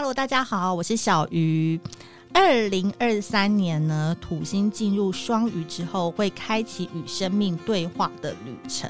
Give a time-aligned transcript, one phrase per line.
[0.00, 1.80] Hello，大家好，我是小鱼。
[2.32, 8.88] 二零二三年呢，土星进入双鱼之后，会开启与生命对话的旅程。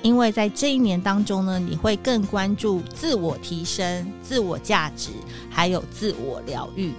[0.00, 5.10] 因为在这一年当中呢，你会更关注自我提升、自我价值，
[5.50, 6.94] 还有自我疗愈。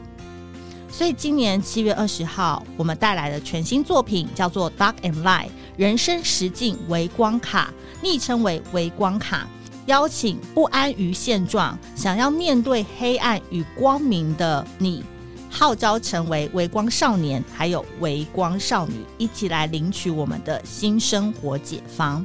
[0.87, 5.47] 所以今年七月二十号，我们带来的全新作品叫做《Dark and Light》
[5.77, 7.73] 人生实境微光卡，
[8.03, 9.47] 昵称为微光卡。
[9.87, 15.03] 邀请不安于现状、想要面对黑暗与光明的你，
[15.49, 22.23] 号召成为微光少年，还有微光少女，一起来领取我们的新生活解方。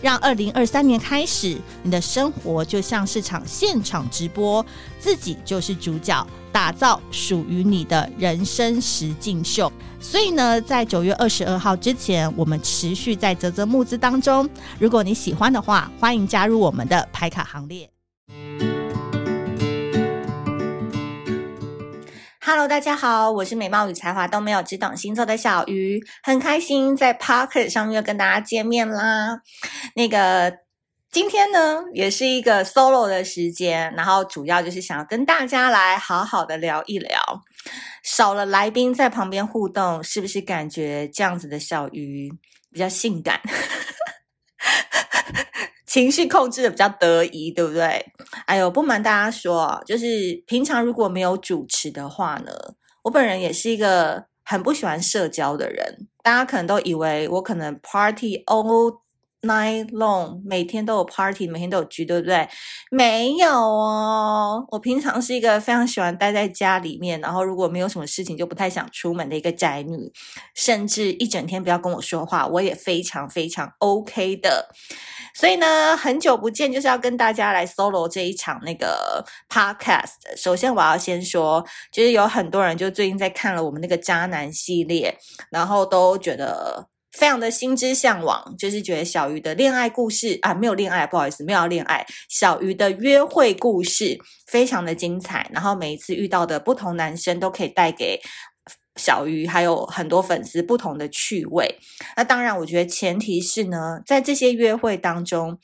[0.00, 4.64] 让二零二三年开始，你的生活就像是场现场直播，
[4.98, 9.72] 自己就是主角，打造属于你的人生实境秀。
[9.98, 14.48] 所以呢，在九月二十二号之前，我们持续在泽泽募资当中。
[14.78, 17.95] 如果你喜欢的话，欢迎加入我们的排卡行列。
[22.48, 29.40] Hello，大家好，我是美貌与才华都没有，只懂星座的小鱼，很开心在 Pocket 上面又跟大家见面啦。
[29.96, 30.58] 那个
[31.10, 37.20] 今天呢，也是一个 solo 的时间，然后主要就是想要跟大家来好好的聊一聊。
[38.04, 42.32] 少了来宾在旁边互动，是不是感觉这样子的小鱼
[42.70, 43.40] 比较性感？
[45.96, 48.04] 情绪控制的比较得宜，对不对？
[48.44, 50.06] 哎呦，不瞒大家说，就是
[50.46, 52.52] 平常如果没有主持的话呢，
[53.04, 56.06] 我本人也是一个很不喜欢社交的人。
[56.22, 58.98] 大家可能都以为我可能 party all
[59.42, 62.48] night long，每天都有 party，每天都有局，对不对？
[62.90, 70.12] 没有哦，我平常是一个非常喜欢待在家里面，然后如果没有什么事情就不太想出门的一个宅女，
[70.54, 74.68] 甚至一整天不要跟我说话，我也非常非常 OK 的。
[75.34, 80.34] 所以呢，很久不见，就是要跟大家来 solo 这一场那个 podcast。
[80.36, 85.16] 首先，我要先说，就是有很多人就最近在看了我们那个渣男系列，
[85.50, 86.88] 然后都觉得。
[87.16, 92.06] 非常的心之向往，就是觉得小鱼的恋爱故事啊，没有恋爱，不好意思，没有恋爱。
[92.28, 98.20] 小鱼的约会故事非常的精彩，然后每一次遇到的不同男生都可以带给
[98.96, 101.78] 小鱼还有很多粉丝不同的趣味。
[102.16, 105.58] 那当然，我觉得前提是呢，在这些约会当中，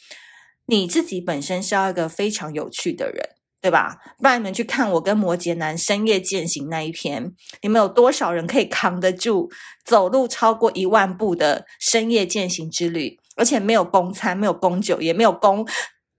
[0.66, 3.28] 你自己本身是要一个非常有趣的人。
[3.62, 3.96] 对吧？
[4.18, 9.48] 不然你们去看我跟摩羯男深夜践行那一篇，你们有多少人可以扛得住
[9.84, 13.20] 走路超过一万步的深夜践行之旅？
[13.36, 15.64] 而且没有供餐，没有供酒，也没有供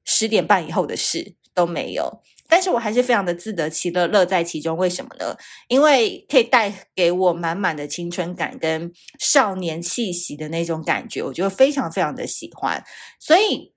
[0.05, 2.21] 十点半以后的事都没有。
[2.47, 4.77] 但是我还是非常的自得其乐，乐在其中。
[4.77, 5.35] 为什么呢？
[5.67, 8.89] 因为可以带给我满满的青春感跟
[9.19, 12.81] 少年气息的那种感觉，我觉得非常非常的喜欢。
[13.19, 13.72] 所以。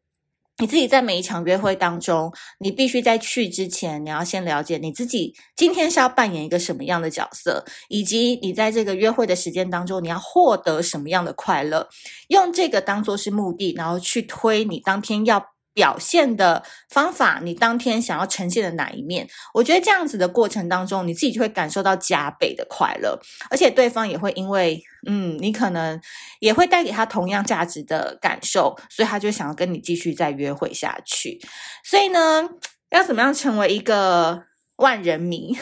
[0.58, 11.88] 你自己在每一场约会当中，你必须在去之前，你要先了解你自己今天是要扮演一个什么样的角色，以及你在这个约会的时间当中，你要获得什么样的快乐，
[12.28, 15.44] 用这个当做是目的，然后去推你当天要
[15.76, 19.28] 表现的方法，你当天想要呈现的哪一面？
[19.52, 23.20] 我觉得这样子的过程当中，你自己就会感受到加倍的快乐，
[23.50, 26.00] 而且对方也会因为，嗯，你可能
[26.40, 31.38] 也会带给他同样价值的感受，所以他就想要跟你继续再约会下去。
[31.84, 32.48] 所以呢，
[32.88, 34.44] 要怎么样成为一个
[34.76, 35.58] 万人迷？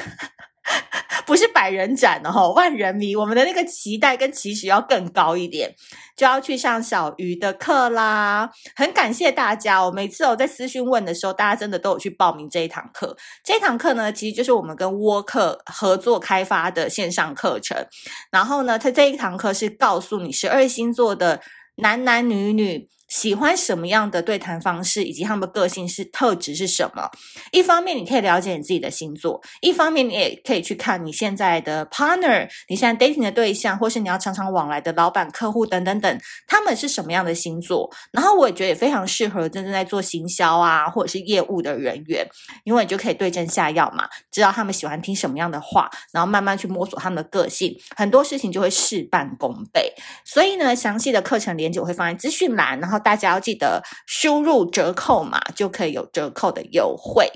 [1.26, 5.74] 不是百人斩哦，万人迷，我们的那个期待跟期许要更高一点，
[6.16, 8.50] 就要去上小鱼的课啦。
[8.76, 13.16] 很感谢大家，我每次我在私讯问的时候，大家真的都有去报名这一堂课。
[13.42, 17.86] 这堂课呢，其实就是我们跟沃克合作开发的线上课程。
[18.30, 21.40] 然后呢，它这一堂课是告诉你十二星座的
[21.76, 22.88] 男男女女。
[23.14, 27.08] 喜欢什么样的对谈方式，以及他们的个性是特质是什么？
[27.52, 37.88] 一方面你可以了解你自己的星座，一方面你也可以去看你现在的 partner，你现在 dating 的对象，或是你要常常往来的老板、客户等等等，他们是什么样的星座？
[38.10, 42.26] 然后我也觉得也非常适合真正在做行销啊，或者是业务的人员，
[42.64, 49.92] 因为你就可以对症下药嘛，知道他们喜欢听什么样的话，然后慢慢去摸索他们的个性，很多事情就会事半功倍。
[50.24, 53.00] 所以呢，详细的课程链接我会放在资讯栏，然后。
[53.04, 57.30] 大家要记得输入折扣码，就可以有折扣的优惠。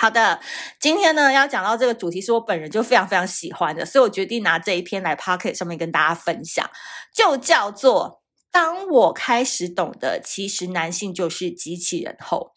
[0.00, 0.40] 好的，
[0.80, 6.70] 今天呢要讲到这个主题是我本人就非常非常喜欢的，所以我决定拿这一篇来 Pocket 上面跟大家分享，
[7.14, 12.52] 就叫做“当我开始懂得，其实男性就是机器人后”，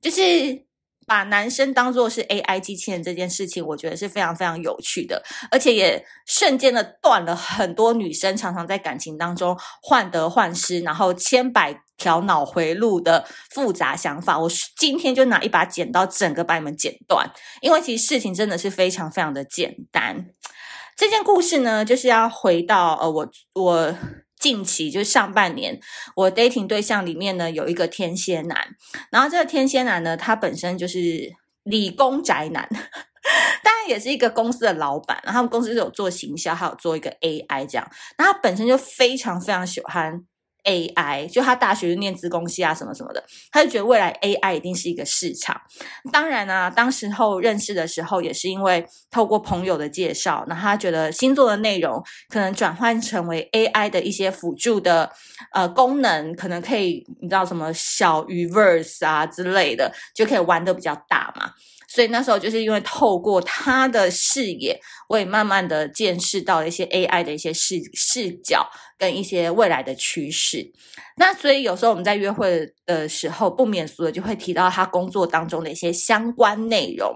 [0.00, 0.66] 就是。
[1.06, 14.38] 把男生当做是 AI 机器人这件事情，我觉得是非常非常有趣的，而且也瞬间的断了很多女生常常在感情当中患得患失，然后千百条脑回路的复杂想法。
[14.38, 17.30] 我今天就拿一把剪刀，整个把你们剪断。
[17.60, 20.26] 因为其实事情真的是非常非常的简单。
[20.96, 23.94] 这件故事呢，就是要回到呃，我我
[24.42, 25.78] 近期就是上半年，
[26.16, 28.58] 我 dating 对象里面呢有一个天蝎男，
[29.12, 30.98] 然后这个天蝎男呢，他本身就是
[31.62, 32.68] 理工宅男。
[33.62, 37.88] 当然也是一个公司的老板，然后他们公司是有做行销，还有做一个 AI 这样。
[38.18, 40.20] 那他本身就非常非常喜欢
[40.64, 45.60] AI，就他大学就念资工系啊什么什么的，他就觉得未来 AI 一定是一个市场。
[46.12, 55.10] 当然啊，当时候认识的时候也是因为透过朋友的介绍，然后他觉得星座的内容可能转换成为 AI 的一些辅助的
[55.52, 61.50] 呃功能，可能可以你知道什么小鱼 verse 啊之类的，就可以玩得比较大嘛。
[61.94, 68.66] 所以那时候就是因为透过他的视野，我也慢慢的见识到了一些 AI 的一些视视角
[68.96, 70.72] 跟一些未来的趋势。
[71.18, 77.14] 那所以有时候我们在约会的时候，不免俗的就会提到他工作当中的一些相关内容。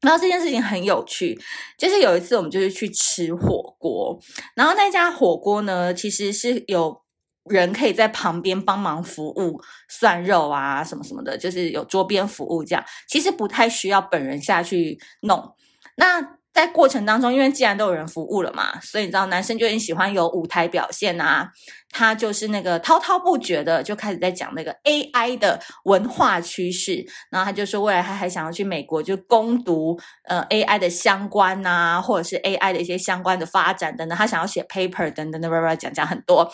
[0.00, 1.38] 然后这件事情很有趣，
[1.78, 4.18] 就是有一次我们就是去吃火锅，
[4.56, 7.02] 然后那家火锅呢，其实是有。
[7.48, 15.54] 人可以在旁边帮忙服务涮肉啊，什么什么的，就是有桌边服务这样，其实不太需要本人下去弄。
[15.96, 21.50] 那在过程当中，因为既然都有人服务了嘛，所以你知道男生就很喜欢有舞台表现啊。
[21.90, 36.52] 他就是那个滔滔不绝的就开始在讲那个 AI 的文化趋势，然后他就说未来他还想要去美国就攻读呃 AI 的相关啊，或者是 AI 的一些相关的发展等等，他想要写 paper 等等的，叭叭讲讲很多。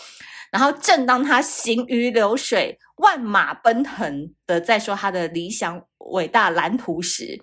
[0.55, 7.37] 然后，正当他行云流水、万马奔腾的在说他的理想伟大蓝图时，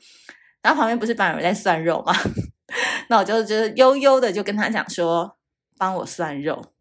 [0.64, 2.16] 然后旁边不是有人在涮肉吗？
[3.10, 5.38] 那我就就是悠悠的就跟他讲说
[5.78, 6.72] ：“帮我涮肉。”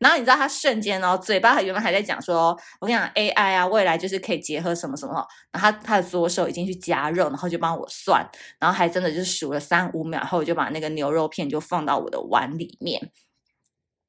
[0.00, 5.12] 然后你知道他瞬间哦，嘴巴还原本还在讲说：“我跟你讲，AI 啊，未来就是可以结合什么什么。”
[5.52, 8.26] 然后他他的左手已经去夹肉，然后就帮我涮，
[8.58, 13.10] 然后还真的就数了三五秒后，就把那个牛肉片就放到我的碗里面。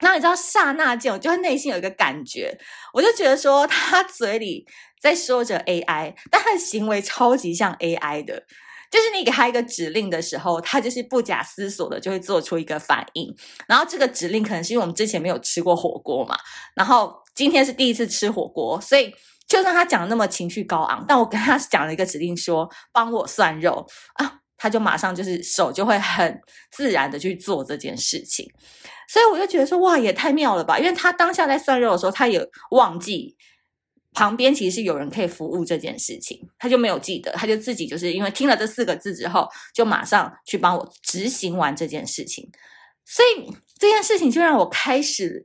[0.02, 2.58] 那你知道刹那间，我就内心有一个感觉，
[2.94, 4.66] 我就觉得说，他嘴里
[5.02, 8.44] 在说着 AI，但他的行为超级像 AI 的，
[8.92, 13.34] 就是你给他一个指令的时候，他就是不假思索的就会做出一个反应。
[13.68, 16.36] 然后这个指令可能是因为我们之前没有吃过火锅嘛，
[16.76, 19.14] 然后今天是第一次吃火锅，所以
[19.48, 24.41] 就算他讲的那么情绪高昂，但我跟他讲了一个指令说，说帮我涮肉啊。
[24.62, 26.40] 他就马上就是手就会很
[26.72, 28.48] 自然的去做这件事情，
[29.08, 30.78] 所以我就觉得说哇，也太妙了吧！
[30.78, 33.36] 因为他当下在涮肉的时候，他也忘记
[34.14, 42.48] 旁边其实是有人可以服务这件事情，他就没有记得，他就自己就是因为听了这四个字之后，就马上去帮我执行完这件事情，
[43.04, 45.44] 所以这件事情就让我开始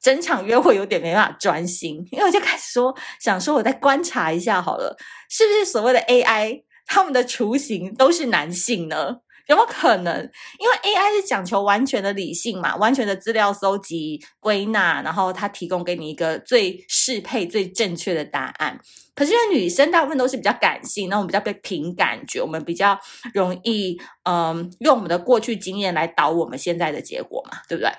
[0.00, 4.96] 整场约会有点没办法专心，因为我就开始说想说，我再观察一下好了，
[5.28, 6.62] 是不是所谓的 AI？
[6.86, 9.16] 他们的雏形都是男性呢？
[9.48, 10.28] 有没有可能？
[10.58, 18.80] 因为 AI 是讲求完全的理性嘛，完全的资料搜集归纳，然后它提供给你一个最适配、最正确的答案。
[19.14, 22.98] 可是因为女生大部分都是比较感性，那我们比较被凭感觉，我们比较
[23.32, 27.90] 容易嗯用我们的过去经验来导我们现在的结果嘛，对不对？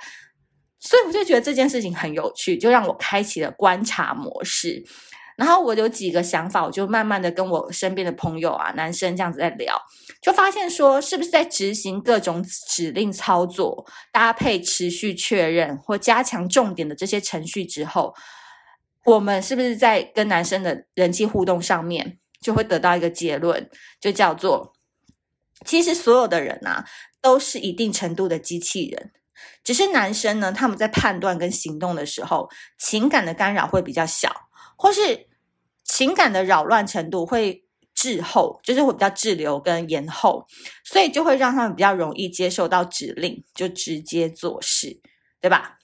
[0.79, 4.83] 所以我就觉得这件事情很有趣，就让我开启了观察模式。
[5.37, 9.79] 然后我有几个想法，我就慢慢的跟我身边的朋友啊，男生这样子在聊，
[10.19, 18.15] 就发现说，是不是在执行各种指令操作、搭配、持续确认或加强重点的这些程序之后，
[19.05, 23.69] 我们是不是在跟男生的人际互动上面，就会得到一个结论，
[24.01, 24.73] 就叫做，
[25.67, 26.83] 其实所有的人啊，
[27.21, 29.11] 都是一定程度的机器人，
[29.63, 34.47] 只是男生呢，他们在判断跟行动的时候，情感的干扰会比较小。
[34.79, 35.26] 或是
[35.87, 37.63] 情感的扰乱程度会
[37.95, 40.45] 滞后，就是会比较滞留跟延后，
[40.83, 44.99] 所以就会让他们比较容易接受到指令，就直接做事，
[45.41, 45.79] 对吧？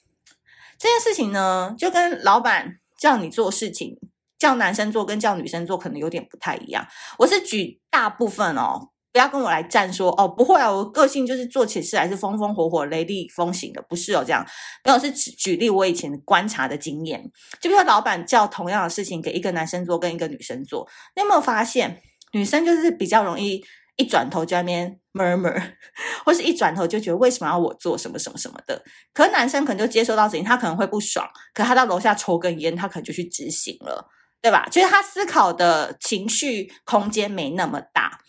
[0.78, 3.98] 这件事情呢，就跟老板叫你做事情，
[4.38, 6.86] 叫男生做跟叫女生做可能有点不太一样。
[7.18, 8.90] 我是举大部分哦。
[9.14, 14.44] 不要跟我来站说哦，不会啊，我个性就是做起事来是风风火火、雷厉风行的，不是哦，这样
[14.84, 17.24] 没有是举举例我以前观察的经验，
[17.62, 22.02] 就比如说老板叫同样的事情给一个男生做跟一个女生做，你有没有发现
[22.32, 23.64] 女生就是比较容易
[23.98, 25.62] 一转头就在那边 murmur，
[26.26, 34.10] 或是一转头就觉得为什么要我做什么什么什么的，可男生可能就接收到事情，他可能会不爽，可他到楼下抽根烟，他可能就去执行了，
[34.42, 34.68] 对吧？
[34.72, 38.20] 就是他思考的情绪空间没那么大。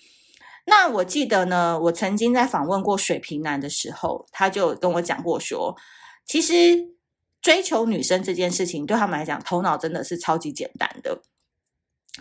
[0.67, 5.77] 那我记得呢，我曾经在访问过水瓶男的时候，他就跟我讲过说，
[6.25, 6.95] 其实
[7.43, 11.21] 追求女生这件事情对他们来讲，头脑真的是超级简单的。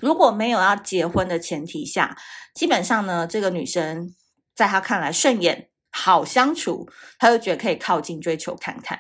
[0.01, 2.17] 如果没有要结婚的前提下，
[2.53, 4.13] 基本上呢，这个女生
[4.55, 8.99] 在他看来顺眼、好相处，他就觉得可以靠近追求看看，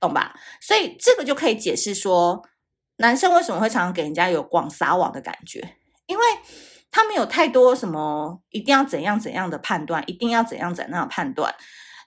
[0.00, 0.34] 懂吧？
[0.60, 2.42] 所以这个就可以解释说，
[2.96, 5.76] 男生为什么会常常给人家有广撒网的感觉，
[6.06, 6.24] 因为
[6.94, 11.52] 他没有太多什么一定要怎样怎样的判断，一定要怎样怎样的判断。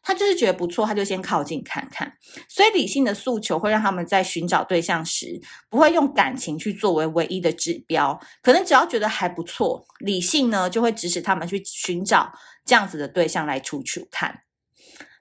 [0.01, 2.09] 他就是觉得不错，他就先靠近看看。
[2.47, 8.17] 所以理性的诉求会让他们在寻找对象时，不会用感情去作为唯一的指标。
[8.41, 12.31] 可能只要觉得还不错，理性呢就会指使他们去寻找
[12.65, 14.43] 这样子的对象来处处看。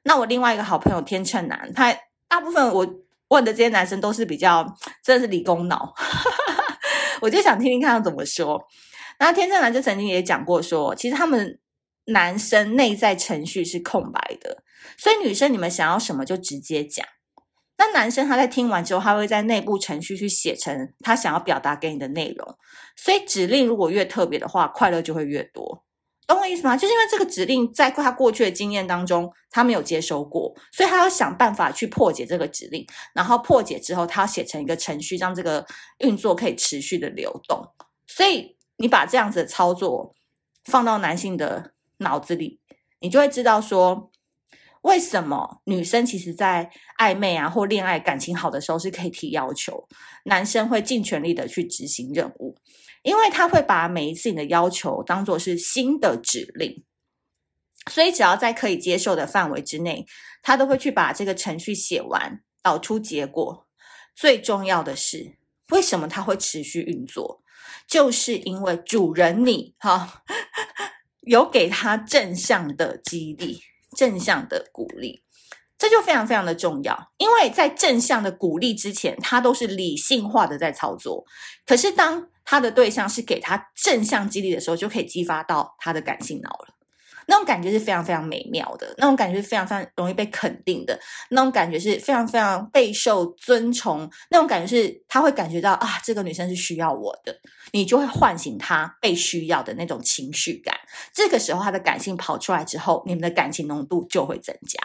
[0.04, 1.92] 那我另外一个好朋友天秤男，他
[2.28, 2.86] 大部分我
[3.30, 4.64] 问的这些男生都是比较
[5.02, 5.92] 真的是理工脑，
[7.20, 8.64] 我就想听听看他怎么说。
[9.18, 11.58] 那天秤男就曾经也讲过说，其实他们
[12.06, 14.62] 男生内在程序是空白的。
[14.98, 17.06] 所以女生，你们想要什么就直接讲。
[17.78, 22.56] 那男生他在听完之后，他会在内部程序去写成他想要表达给你的内容。
[22.96, 25.84] 所以指令如果越特别的话，快乐就会越多。
[26.26, 26.76] 懂我意思吗？
[26.76, 32.84] 就是因为这个指令在他过去的经验当中，他没有接收过，所以他要想办法去破解这个指令。
[33.14, 35.64] 然后破解之后，他要写成一个程序，让这个
[35.98, 37.62] 运作可以持续的流动。
[38.08, 40.14] 所以你把这样子的操作
[40.64, 42.60] 放到男性的脑子里，
[43.00, 44.10] 你就会知道说。
[44.82, 49.88] 为什么女生其实，在暧昧啊或恋爱感情好的时候是可以提要求，
[50.26, 52.56] 男生会尽全力的去执行任务，
[53.02, 56.84] 因为他会把每一次你的要求当做是新的指令，
[57.90, 60.06] 所以只要在可以接受的范围之内，
[60.40, 63.66] 他都会去把这个程序写完，导出结果。
[64.14, 65.36] 最重要的是，
[65.70, 67.42] 为什么他会持续运作？
[67.86, 70.22] 就是因为主人你哈
[71.22, 73.60] 有给他正向的激励。
[73.96, 75.22] 正向的鼓励，
[75.78, 81.24] 这就非常非常的重要，因为在正向的鼓励之前，他都是理性化的在操作。
[81.64, 86.75] 可是当他的对象是给他正向激励的时候，就可以激发到他的感性脑了。
[87.28, 90.98] 那种感觉是非常非常美妙的，那种感觉是非常非常容易被肯定的，
[91.30, 97.36] 那种感觉是非常非常备受尊崇，那种感觉是他会感觉到啊，这个女生是需要我的，
[97.72, 100.74] 你就会唤醒他被需要的那种情绪感。
[101.12, 104.78] 这个时候他的感性跑出来之后，你们的感情浓度就会增加。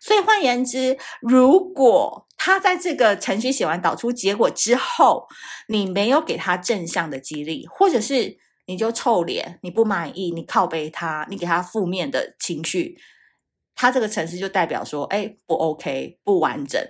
[0.00, 5.26] 所以换言之，如果他在这个程序写完导出结果之后，
[5.68, 8.38] 你没有给他正向的激励，或者是。
[8.66, 12.98] 你就臭脸，你不满意，你靠背他，你给他负面的情绪，
[13.74, 16.80] 他这个程式就代表说，哎，不 OK，不完整，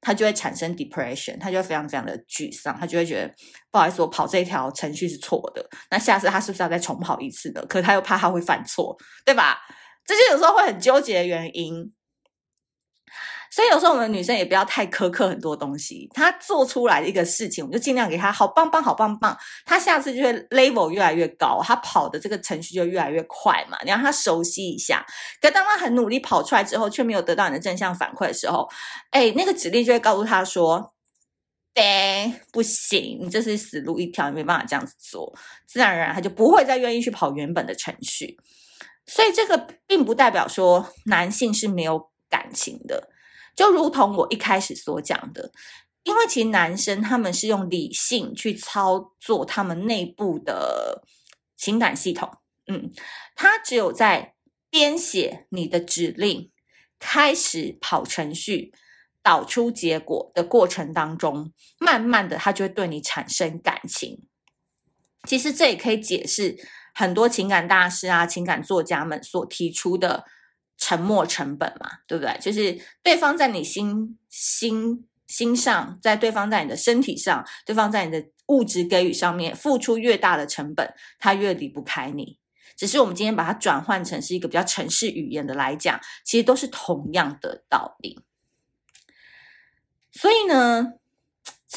[0.00, 3.34] 他就会产生 depression，他就会非常非常的沮丧，他就会觉得
[3.70, 7.64] 不好意思，我跑这条程序是错的，那下次他是不是要再重跑一次呢？
[7.68, 9.58] 可他又怕他会犯错，对吧？
[10.04, 11.92] 这就有时候会很纠结的原因。
[13.50, 25.04] 所以有时候我们女生也不要太苛刻很多东西，她做出来的一个事情，我们就尽量给她好棒棒、好棒棒，她下次就会 level 越来越高，她跑的这个程序就越来越快嘛，你让她熟悉一下。
[25.40, 28.68] 可当她很努力跑出来之后，却没有得到你的正向反馈的时候，
[29.10, 30.94] 哎，那个指令就会告诉她说
[31.74, 35.34] ：“对，不行，你这是死路一条，你没办法这样子做。”
[35.66, 38.38] 自然而然，她就不会再愿意去跑原本的程序。
[39.06, 43.08] 所以这个并不代表说男性是没有感情的。
[43.58, 45.50] 就如同我一开始所讲的，
[46.04, 51.02] 因为其实男生他们是用理性去操作他们内部的
[51.56, 52.30] 情感系统，
[52.68, 52.92] 嗯，
[53.34, 54.34] 他只有在
[54.70, 56.48] 编写你的指令、
[57.00, 58.72] 开始跑程序、
[59.24, 64.22] 导出结果的过程当中，慢慢的他就会对你产生感情。
[65.24, 66.56] 其实这也可以解释
[66.94, 70.26] 很多情感大师啊、情感作家们所提出的。
[70.78, 72.38] 沉没成本嘛，对不对？
[72.40, 82.38] 就是对方在你心心心上，在对方在你的身体上，对方在你的物质给予上面付出越大的成本，他越离不开你。
[82.76, 88.20] 只是我们今天把它转换成是一个比较程式语言的来讲，其实都是同样的道理。
[90.12, 90.92] 所以呢，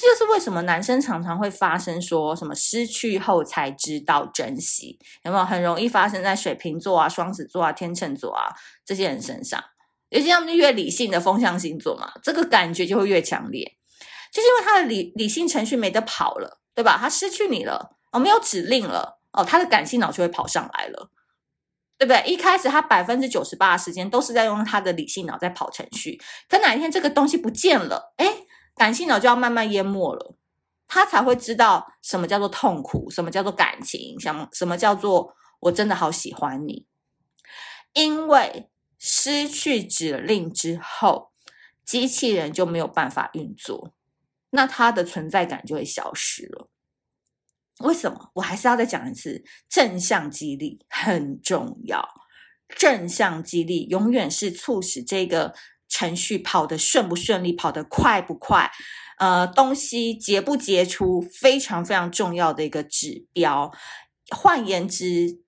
[0.01, 5.46] 这就是为什么男生常常会发生说什么失去后才知道珍惜，有没有？
[5.46, 8.51] 很容易发生在水瓶座啊、双子座啊、天秤座啊
[8.84, 9.63] 这些人身上。
[10.10, 13.77] 尤其他们越理性的风象星座嘛，这个感觉就会越强烈，
[14.34, 16.98] 就是因为他的理理性程序没得跑了，对吧？
[17.00, 21.12] 他失去你了，哦，没有指令了，哦，他的感性脑就会跑上来了，
[22.00, 22.24] 对不对？
[22.25, 30.35] 一开始他百分之九十八的时间都是在用他的理性脑在跑程序，可哪一天这个东西不见了，诶感性脑就要慢慢淹没了，
[30.87, 36.85] 他才会知道什么叫做痛苦，什么叫做感情，什什么叫做我真的好喜欢你。
[37.93, 41.31] 因为失去指令之后，
[41.85, 43.93] 机器人就没有办法运作，
[44.51, 46.69] 那它的存在感就会消失了。
[47.79, 48.31] 为什么？
[48.35, 52.07] 我还是要再讲一次，正向激励很重要。
[52.69, 55.53] 正向激励永远是促使这个
[55.91, 58.71] 程序跑得顺不顺利、跑得快不快、
[59.19, 63.69] 呃，东西结不结出非常非常重要的一个指标。
[64.33, 65.41] 换言之，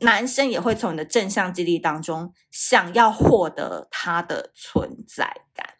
[0.00, 5.74] 男生也会从你的正向激励当中想要获得他的存在感。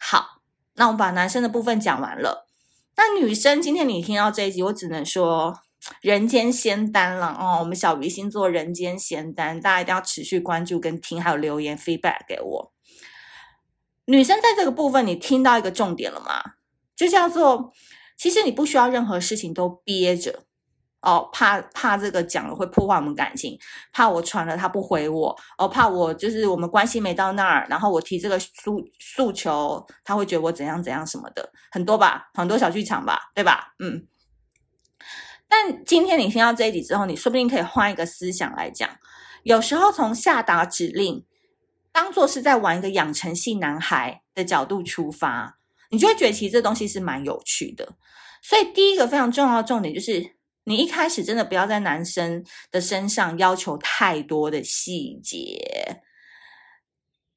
[0.00, 0.40] 好，
[0.76, 2.48] 那我们把男生的部分讲完了。
[2.96, 5.54] 那女生，今天你听到这一集，我只能说
[6.00, 7.58] 人间仙丹了哦。
[7.60, 12.72] 我们小鱼星座人间仙丹，大家一定要持续关注跟听，还有留言 feedback 给我。
[14.10, 16.42] 女生在这个部分，你听到一个重点了吗？
[16.96, 17.72] 就叫做，
[18.18, 20.46] 其实你不需要任何事情都憋着。
[21.02, 23.56] 哦，怕怕这个讲了会破坏我们感情，
[23.92, 33.74] 怕我传了他不回我，哦，怕我就是我们关系没到那儿，然后我提这个诉诉求，他会觉得我怎样怎样什么的，很多吧，很多小剧场吧，对吧？
[33.78, 34.06] 嗯。
[35.48, 38.90] 但今天你听到这一集之后，你说不定可以换一个思想来讲，
[39.44, 41.24] 有时候从下达指令，
[42.00, 45.58] 当做是在玩一个养成系男孩的角度出发，
[45.90, 47.96] 你就会觉得其实这东西是蛮有趣的。
[48.42, 50.40] 所以第一个非常重要的重点就是。
[50.64, 55.58] 你一开始真的不要在男生的身上要求太多的细节，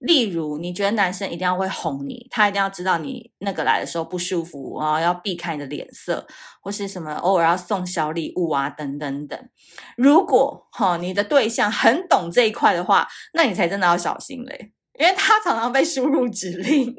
[0.03, 6.27] 例如你觉得男生一定要会哄你，他一定要知道你那个来的时候不舒服啊，要避开你的脸色，
[6.61, 9.49] 或是什么偶尔要送小礼物啊，等等等。
[9.95, 16.93] 如果哈你的对象很懂这一块的话，那你才真的要小心嘞，因为他常常被输入指令。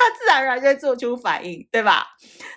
[0.00, 2.06] 他自然而然就会做出反应，对吧？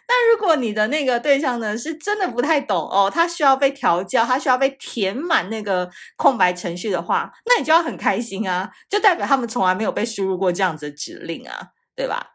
[0.08, 12.30] 那如果你的那个对象呢，是真的不太懂哦，他需要被调教，他需要被填满那个空白程序的话，那你就要很开心啊，就代表他们从来没有被输入过这样子的指令啊，对吧？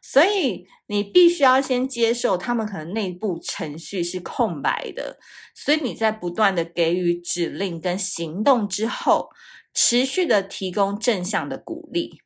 [0.00, 5.18] 所以你必须要先接受他们可能内部程序是空白的，
[5.54, 9.28] 所以你在不断的给予指令跟行动之后，
[9.74, 12.23] 持续的提供正向的鼓励。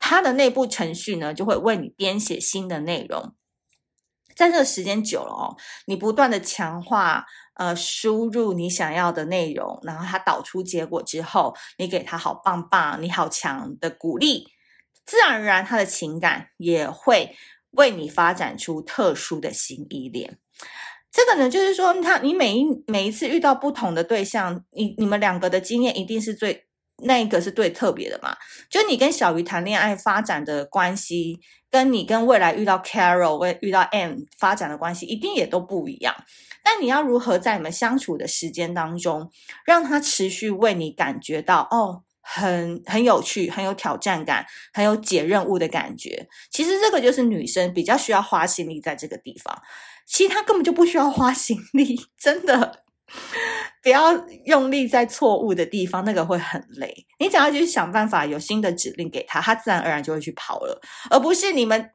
[0.00, 3.34] 它的内部程序呢，就会为你编写新的内容。
[4.34, 5.56] 在这个时间久了哦，
[5.86, 14.48] 你不断的强化呃输入你想要的内容，然后它导出结果之后，你给他好棒棒，你好强的鼓励，
[15.04, 17.36] 自然而然他的情感也会
[17.72, 20.38] 为你发展出特殊的新依恋。
[21.12, 26.66] 这个呢，就是说他你每一每一次遇到不同的对象，你你们两个的经验一定是最。
[27.02, 28.36] 那一个是最特别的嘛？
[28.68, 31.38] 就你跟小鱼谈恋爱发展的关系，
[31.70, 36.14] 跟你跟未来遇到 Carol、会遇到 M 发展的关系，一定也都不一样。
[36.62, 39.30] 但你要如何在你们相处的时间当中，
[39.64, 46.28] 让他持续为你感觉到哦，很很有趣、很有挑战感、很有解任务的感觉？
[46.50, 49.62] 其实这个就是女生比较需要花心力在这个地方，
[50.06, 52.84] 其实他根本就不需要花心力，真的。
[53.82, 54.12] 不要
[54.44, 57.06] 用力在错误的地方，那个会很累。
[57.18, 61.90] 你只要去想办法，有新的指令给他，他自然而然就会去跑了，而不是你们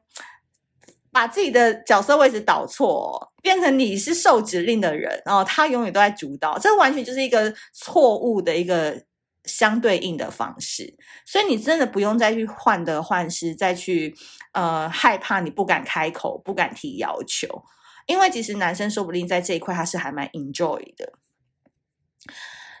[1.12, 9.02] 把自己的角色位置导错，变成你是受指令的人，然后他永远都在主导，这完全就是一个错误的一个
[9.44, 10.94] 相对应的方式。
[11.24, 14.14] 所以你真的不用再去患得患失，再去
[14.52, 17.64] 呃害怕，你不敢开口，不敢提要求。
[18.06, 21.12] 因为其实男生说不定在这一块他是还蛮 enjoy 的，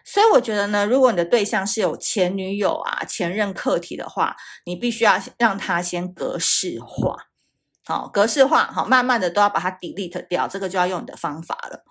[0.04, 7.16] 所以我觉得呢，如果你的对象是有前女友啊、前任课题的话，你必须要让他先格式化，
[7.84, 11.84] 好，格式化，好，慢慢的都要把它 delete 掉，这个就要用你的方法了。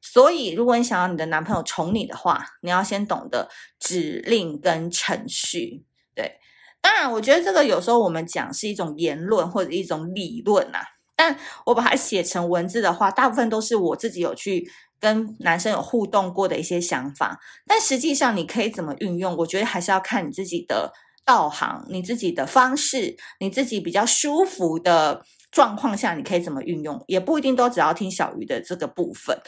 [0.00, 5.84] 所以，如果你想要你的男朋友宠你的话，你要先懂得指令跟程序。
[6.14, 6.40] 对，
[6.80, 10.84] 当然，我觉得这个有时候我们讲是一种言论或者一种理论呐、啊。
[11.22, 17.38] 但我把它写成文字的话，大部分都是我自己有去跟男生有互动过的一些想法。
[17.64, 19.36] 但实际上，你可以怎么运用？
[19.36, 20.92] 我觉得还是要看你自己的
[21.24, 27.00] 道行、你自己的方式、你自己比较舒服的状况下，你可以怎么运用？
[27.06, 29.40] 也不一定都只要听小鱼的这个部分。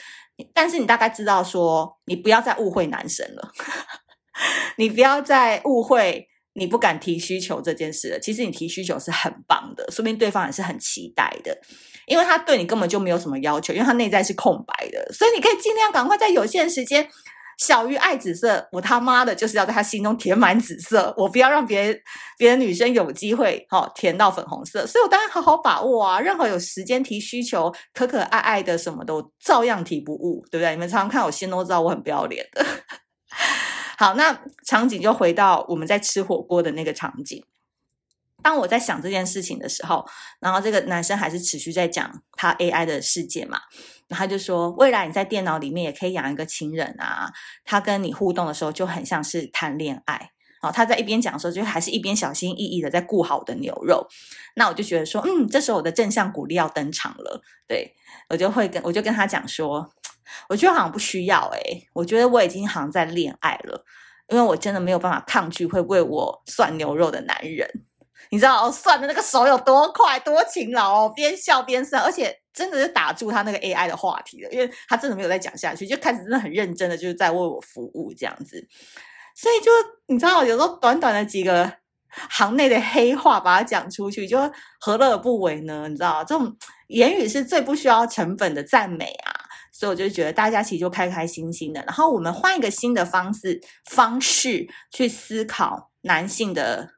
[0.53, 3.51] 但是你大概知道说，你不要再误会男生了，
[4.79, 6.29] 你不要再误会。
[6.55, 11.57] 你不敢提需求这件事了，其实你提需求是很棒的，说明对方也是很期待的，
[12.07, 17.09] 因为他对你根本就没有什么要求，因为他内在是空白的，所以你可以尽量赶快在有限时间。
[17.57, 21.97] 小于爱紫色，我他妈的就是要在他心中填满紫色，我不要让别人
[22.37, 30.73] 别的女生有机会哈、哦、填到粉红色，所以我当然好好把握啊，任何有时间提需求、可可爱爱的什么都照样提不误，对不对？
[30.73, 32.67] 你们常常看我心都知道我很不要脸的。
[33.98, 37.44] 好，那场景就回到我们在吃火锅的那个场景。
[38.42, 40.07] 当我在想这件事情的时候，
[40.38, 43.59] 然后这个男生还是持续在讲他 AI 的世界嘛，
[44.09, 47.33] 然后他就说，未来你在电脑里面也可以养一个情人啊，
[47.64, 50.30] 他跟你互动的时候就很像是谈恋爱。
[50.61, 54.07] 然后他在一边讲的时候，就还是一边小心翼翼的在顾好我的牛肉。
[54.57, 57.42] 那我就觉得说，嗯，这时候我的正向鼓励要登场了。
[57.68, 57.94] 对，
[58.30, 59.90] 我就会跟我就跟他讲说，
[60.49, 63.85] 我觉得好像不需要诶，我觉得我已经好像在恋爱了，
[64.29, 67.69] 因为我真的没有办法抗拒会为我涮牛肉的男人。
[68.31, 78.67] 你知道哦涮的那个手有多快多勤劳哦，边笑边涮，而且真的是打住他那个 AI 的话题了，因为他真的没有再讲下去，就开始真的很认真的就是在为我服务这样子。
[79.37, 79.71] 所以就
[80.07, 81.71] 你知道，有时候短短的几个
[82.31, 84.39] 行内的黑话，把它讲出去，就
[84.81, 85.87] 何乐而不为呢？
[85.89, 86.57] 你知道，这种
[86.87, 89.34] 言语是最不需要成本的赞美啊！
[89.75, 93.61] 所以我就觉得大家其实就开开心心的，然后我们换一个新的方式
[93.91, 96.91] 方式去思考男性的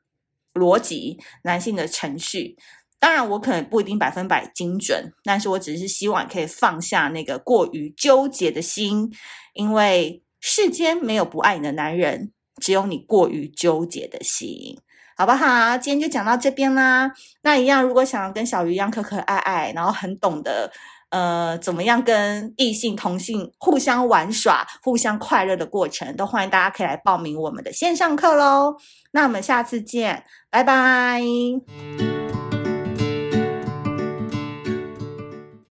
[0.53, 2.57] 逻辑、男性的程序。
[2.99, 9.11] 当然，我可能不一定百分百精准，但是我只是希望可以放下那个过于纠结的心，
[9.55, 10.23] 因为。
[10.39, 14.79] 世间没有不爱你的男人，只有你过于纠结的心，
[15.17, 15.77] 好不好？
[15.77, 17.11] 今天就讲到这边啦。
[17.43, 20.71] 那一样，如果想要跟小鱼一样可可爱爱，然后很懂得
[21.11, 28.77] 呃怎么样跟异性同性互相玩耍、互相快乐的过程，都欢迎大家可以来报名我们的线上课喽。
[29.13, 31.23] 那我们下次见，拜拜。